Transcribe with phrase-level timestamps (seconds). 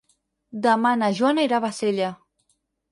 [0.63, 2.13] Demà na Joana irà a Bassella.